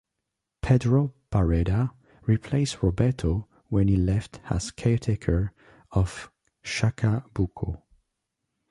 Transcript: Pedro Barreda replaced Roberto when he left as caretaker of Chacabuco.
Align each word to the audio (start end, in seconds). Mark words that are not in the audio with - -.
Pedro 0.63 1.13
Barreda 1.31 1.91
replaced 2.25 2.81
Roberto 2.81 3.47
when 3.67 3.87
he 3.87 3.95
left 3.97 4.39
as 4.49 4.71
caretaker 4.71 5.51
of 5.91 6.31
Chacabuco. 6.63 7.83